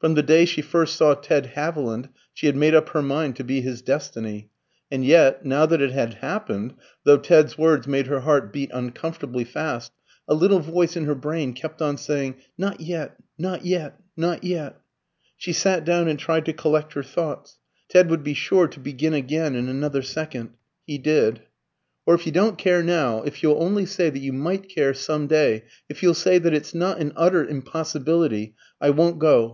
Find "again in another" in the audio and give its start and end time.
19.12-20.00